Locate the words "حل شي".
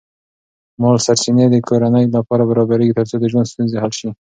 3.83-4.09